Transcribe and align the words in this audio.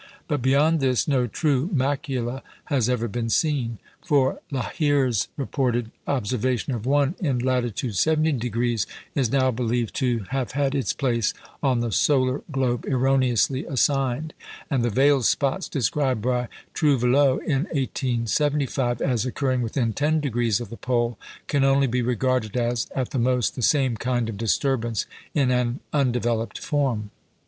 But 0.27 0.41
beyond 0.41 0.79
this 0.79 1.07
no 1.07 1.27
true 1.27 1.67
macula 1.71 2.41
has 2.73 2.89
ever 2.89 3.07
been 3.07 3.29
seen; 3.29 3.77
for 4.03 4.39
Lahire's 4.51 5.27
reported 5.37 5.91
observation 6.07 6.73
of 6.73 6.87
one 6.87 7.13
in 7.19 7.37
latitude 7.37 7.91
70° 7.91 8.87
is 9.13 9.31
now 9.31 9.51
believed 9.51 9.93
to 9.97 10.25
have 10.31 10.53
had 10.53 10.73
its 10.73 10.91
place 10.91 11.35
on 11.61 11.81
the 11.81 11.91
solar 11.91 12.41
globe 12.51 12.85
erroneously 12.87 13.63
assigned; 13.67 14.33
and 14.71 14.83
the 14.83 14.89
"veiled 14.89 15.25
spots" 15.25 15.69
described 15.69 16.23
by 16.23 16.47
Trouvelot 16.73 17.43
in 17.43 17.65
1875 17.65 19.03
as 19.03 19.23
occurring 19.23 19.61
within 19.61 19.93
10° 19.93 20.59
of 20.59 20.71
the 20.71 20.77
pole 20.77 21.19
can 21.45 21.63
only 21.63 21.85
be 21.85 22.01
regarded 22.01 22.57
as, 22.57 22.87
at 22.95 23.11
the 23.11 23.19
most, 23.19 23.55
the 23.55 23.61
same 23.61 23.95
kind 23.97 24.29
of 24.29 24.35
disturbance 24.37 25.05
in 25.35 25.51
an 25.51 25.79
undeveloped 25.93 26.57
form. 26.57 27.11